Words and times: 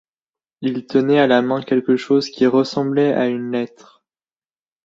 Il 0.61 0.87
tenait 0.87 1.19
à 1.19 1.27
la 1.27 1.43
main 1.43 1.61
quelque 1.61 1.95
chose 1.95 2.31
qui 2.31 2.47
ressemblait 2.47 3.13
a 3.13 3.27
une 3.27 3.51
lettre. 3.51 4.01